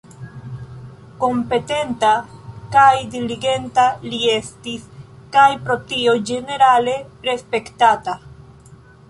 [1.23, 2.13] Kompetenta
[2.75, 4.89] kaj diligenta li estis,
[5.37, 6.99] kaj pro tio ĝenerale
[7.31, 8.19] respektata.